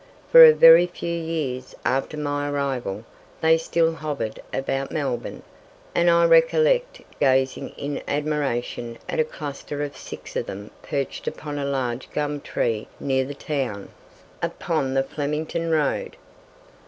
For 0.31 0.43
a 0.43 0.51
very 0.53 0.87
few 0.87 1.13
years 1.15 1.75
after 1.85 2.17
my 2.17 2.49
arrival 2.49 3.03
they 3.39 3.55
still 3.59 3.93
hovered 3.93 4.41
about 4.51 4.91
Melbourne, 4.91 5.43
and 5.93 6.09
I 6.09 6.25
recollect 6.25 7.01
gazing 7.19 7.69
in 7.77 8.01
admiration 8.07 8.97
at 9.07 9.19
a 9.19 9.23
cluster 9.23 9.83
of 9.83 9.95
six 9.95 10.35
of 10.35 10.47
them 10.47 10.71
perched 10.81 11.27
upon 11.27 11.59
a 11.59 11.65
large 11.65 12.09
gum 12.13 12.41
tree 12.41 12.87
near 12.99 13.25
the 13.25 13.35
town, 13.35 13.89
upon 14.41 14.95
the 14.95 15.03
Flemington 15.03 15.69
road. 15.69 16.15